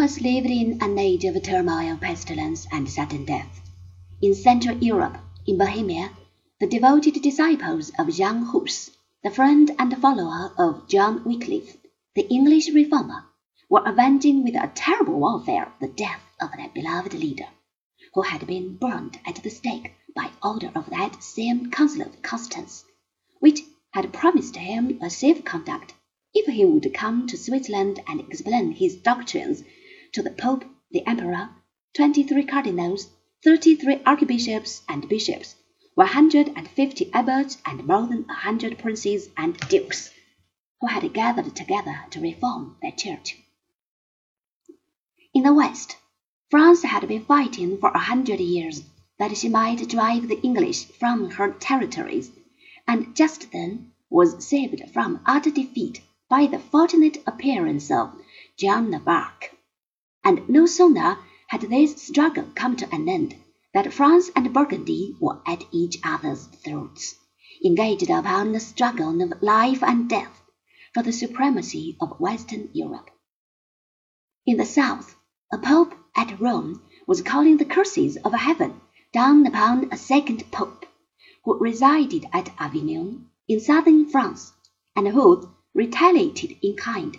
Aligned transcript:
Thomas 0.00 0.22
lived 0.22 0.46
in 0.48 0.78
an 0.80 0.98
age 0.98 1.26
of 1.26 1.42
turmoil, 1.42 1.98
pestilence, 1.98 2.66
and 2.72 2.88
sudden 2.88 3.26
death. 3.26 3.60
In 4.22 4.34
Central 4.34 4.78
Europe, 4.78 5.18
in 5.46 5.58
Bohemia, 5.58 6.12
the 6.58 6.66
devoted 6.66 7.20
disciples 7.20 7.92
of 7.98 8.08
Jan 8.10 8.46
Hus, 8.46 8.92
the 9.22 9.30
friend 9.30 9.70
and 9.78 9.94
follower 10.00 10.54
of 10.56 10.88
John 10.88 11.22
Wycliffe, 11.24 11.76
the 12.14 12.26
English 12.30 12.70
reformer, 12.70 13.26
were 13.68 13.82
avenging 13.84 14.42
with 14.42 14.54
a 14.54 14.72
terrible 14.74 15.20
warfare 15.20 15.70
the 15.82 15.88
death 15.88 16.22
of 16.40 16.48
their 16.56 16.70
beloved 16.70 17.12
leader, 17.12 17.48
who 18.14 18.22
had 18.22 18.46
been 18.46 18.76
burned 18.76 19.20
at 19.26 19.42
the 19.42 19.50
stake 19.50 19.92
by 20.16 20.30
order 20.42 20.72
of 20.74 20.88
that 20.88 21.22
same 21.22 21.70
Council 21.70 22.00
of 22.00 22.22
Constance, 22.22 22.86
which 23.40 23.60
had 23.90 24.14
promised 24.14 24.56
him 24.56 24.98
a 25.02 25.10
safe 25.10 25.44
conduct 25.44 25.92
if 26.32 26.46
he 26.46 26.64
would 26.64 26.94
come 26.94 27.26
to 27.26 27.36
Switzerland 27.36 28.00
and 28.08 28.18
explain 28.18 28.72
his 28.72 28.96
doctrines 28.96 29.62
to 30.12 30.22
the 30.22 30.30
Pope, 30.30 30.64
the 30.90 31.06
Emperor, 31.06 31.50
twenty-three 31.94 32.44
cardinals, 32.44 33.08
thirty-three 33.44 34.02
archbishops 34.04 34.82
and 34.88 35.08
bishops, 35.08 35.54
one 35.94 36.08
hundred 36.08 36.48
and 36.56 36.68
fifty 36.68 37.10
abbots, 37.12 37.58
and 37.64 37.86
more 37.86 38.06
than 38.06 38.26
a 38.28 38.34
hundred 38.34 38.78
princes 38.78 39.28
and 39.36 39.56
dukes, 39.68 40.10
who 40.80 40.86
had 40.88 41.12
gathered 41.12 41.54
together 41.54 42.00
to 42.10 42.20
reform 42.20 42.76
their 42.82 42.92
church. 42.92 43.36
In 45.32 45.44
the 45.44 45.54
West, 45.54 45.96
France 46.50 46.82
had 46.82 47.06
been 47.06 47.24
fighting 47.24 47.78
for 47.78 47.90
a 47.90 47.98
hundred 47.98 48.40
years 48.40 48.82
that 49.18 49.36
she 49.36 49.48
might 49.48 49.88
drive 49.88 50.26
the 50.26 50.40
English 50.42 50.86
from 50.86 51.30
her 51.30 51.52
territories, 51.52 52.32
and 52.88 53.14
just 53.14 53.52
then 53.52 53.92
was 54.08 54.44
saved 54.44 54.82
from 54.92 55.20
utter 55.24 55.50
defeat 55.50 56.00
by 56.28 56.46
the 56.46 56.58
fortunate 56.58 57.18
appearance 57.26 57.90
of 57.92 58.12
Joan 58.56 58.92
of 58.94 59.06
Arc. 59.06 59.54
And 60.22 60.48
no 60.48 60.66
sooner 60.66 61.18
had 61.48 61.62
this 61.62 62.00
struggle 62.00 62.46
come 62.54 62.76
to 62.76 62.94
an 62.94 63.08
end 63.08 63.34
that 63.74 63.92
France 63.92 64.30
and 64.36 64.52
Burgundy 64.52 65.16
were 65.18 65.40
at 65.46 65.64
each 65.72 65.98
other's 66.04 66.46
throats, 66.46 67.16
engaged 67.64 68.08
upon 68.10 68.54
a 68.54 68.60
struggle 68.60 69.20
of 69.22 69.42
life 69.42 69.82
and 69.82 70.08
death 70.08 70.40
for 70.94 71.02
the 71.02 71.12
supremacy 71.12 71.96
of 72.00 72.20
Western 72.20 72.68
Europe. 72.72 73.10
In 74.46 74.56
the 74.56 74.64
south, 74.64 75.16
a 75.50 75.58
pope 75.58 75.94
at 76.14 76.38
Rome 76.38 76.82
was 77.06 77.22
calling 77.22 77.56
the 77.56 77.64
curses 77.64 78.16
of 78.18 78.32
heaven 78.32 78.80
down 79.12 79.46
upon 79.46 79.88
a 79.90 79.96
second 79.96 80.48
pope, 80.52 80.86
who 81.44 81.58
resided 81.58 82.26
at 82.32 82.54
Avignon 82.58 83.30
in 83.48 83.58
southern 83.58 84.08
France, 84.08 84.52
and 84.94 85.08
who 85.08 85.50
retaliated 85.74 86.56
in 86.62 86.76
kind. 86.76 87.16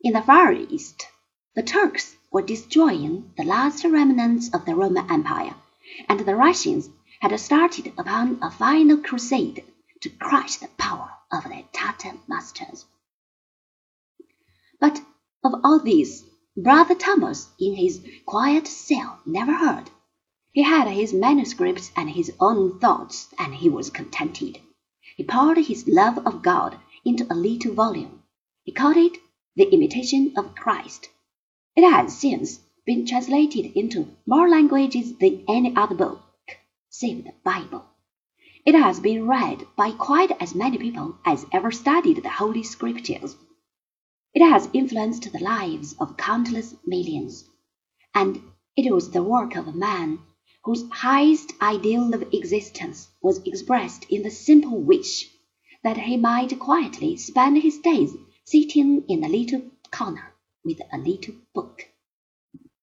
In 0.00 0.14
the 0.14 0.22
Far 0.22 0.52
East, 0.52 1.06
the 1.54 1.62
Turks 1.62 2.16
were 2.30 2.42
destroying 2.42 3.32
the 3.36 3.44
last 3.44 3.84
remnants 3.84 4.48
of 4.54 4.64
the 4.64 4.74
Roman 4.74 5.10
Empire, 5.10 5.54
and 6.08 6.20
the 6.20 6.36
Russians 6.36 6.88
had 7.20 7.38
started 7.40 7.92
upon 7.98 8.38
a 8.40 8.50
final 8.50 8.98
crusade 8.98 9.64
to 10.00 10.08
crush 10.10 10.56
the 10.56 10.68
power 10.78 11.10
of 11.32 11.44
their 11.44 11.64
Tartar 11.72 12.16
masters. 12.28 12.86
But 14.78 15.02
of 15.42 15.54
all 15.64 15.80
this, 15.80 16.24
Brother 16.56 16.94
Thomas 16.94 17.48
in 17.58 17.74
his 17.74 18.00
quiet 18.26 18.66
cell 18.66 19.20
never 19.26 19.52
heard. 19.52 19.90
He 20.52 20.62
had 20.62 20.88
his 20.88 21.12
manuscripts 21.12 21.90
and 21.96 22.10
his 22.10 22.32
own 22.40 22.78
thoughts, 22.80 23.28
and 23.38 23.54
he 23.54 23.68
was 23.68 23.90
contented. 23.90 24.60
He 25.16 25.24
poured 25.24 25.58
his 25.58 25.86
love 25.86 26.18
of 26.26 26.42
God 26.42 26.78
into 27.04 27.26
a 27.30 27.34
little 27.34 27.74
volume. 27.74 28.22
He 28.64 28.72
called 28.72 28.96
it 28.96 29.18
The 29.56 29.72
Imitation 29.72 30.32
of 30.36 30.54
Christ. 30.54 31.08
It 31.82 31.90
has 31.90 32.18
since 32.18 32.60
been 32.84 33.06
translated 33.06 33.72
into 33.74 34.14
more 34.26 34.50
languages 34.50 35.16
than 35.16 35.46
any 35.48 35.74
other 35.74 35.94
book, 35.94 36.20
save 36.90 37.24
the 37.24 37.32
Bible. 37.42 37.86
It 38.66 38.74
has 38.74 39.00
been 39.00 39.26
read 39.26 39.66
by 39.76 39.92
quite 39.92 40.30
as 40.42 40.54
many 40.54 40.76
people 40.76 41.16
as 41.24 41.46
ever 41.54 41.70
studied 41.70 42.22
the 42.22 42.28
Holy 42.28 42.62
Scriptures. 42.64 43.34
It 44.34 44.46
has 44.46 44.68
influenced 44.74 45.32
the 45.32 45.38
lives 45.38 45.94
of 45.98 46.18
countless 46.18 46.74
millions, 46.84 47.48
and 48.14 48.42
it 48.76 48.92
was 48.92 49.12
the 49.12 49.22
work 49.22 49.56
of 49.56 49.66
a 49.66 49.72
man 49.72 50.18
whose 50.64 50.86
highest 50.90 51.54
ideal 51.62 52.12
of 52.12 52.34
existence 52.34 53.08
was 53.22 53.42
expressed 53.46 54.04
in 54.10 54.22
the 54.22 54.30
simple 54.30 54.78
wish 54.78 55.30
that 55.82 55.96
he 55.96 56.18
might 56.18 56.58
quietly 56.58 57.16
spend 57.16 57.62
his 57.62 57.78
days 57.78 58.14
sitting 58.44 59.02
in 59.08 59.24
a 59.24 59.30
little 59.30 59.62
corner 59.90 60.34
with 60.62 60.78
a 60.92 60.98
little. 60.98 61.36